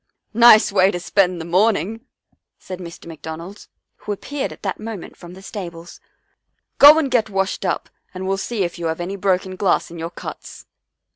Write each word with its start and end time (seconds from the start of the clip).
"Nice 0.49 0.71
way 0.71 0.89
to 0.89 0.99
spend 0.99 1.39
the 1.39 1.45
morning," 1.45 2.07
said 2.57 2.79
Mr. 2.79 3.05
McDonald, 3.05 3.67
who 3.97 4.11
appeared 4.11 4.51
at 4.51 4.63
that 4.63 4.79
moment 4.79 5.15
from 5.15 5.35
the 5.35 5.43
stables." 5.43 5.99
Go 6.79 6.97
and 6.97 7.11
get 7.11 7.29
washed 7.29 7.65
up 7.65 7.87
and 8.11 8.27
we'll 8.27 8.37
see 8.37 8.63
if 8.63 8.79
you 8.79 8.87
have 8.87 8.99
any 8.99 9.15
broken 9.15 9.55
glass 9.55 9.91
in 9.91 9.99
your 9.99 10.09
cuts." 10.09 10.65